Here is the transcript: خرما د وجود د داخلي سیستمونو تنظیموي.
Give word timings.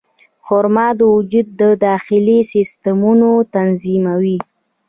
خرما 0.45 0.87
د 0.99 1.01
وجود 1.15 1.47
د 1.59 1.61
داخلي 1.85 2.39
سیستمونو 2.53 3.29
تنظیموي. 3.55 4.37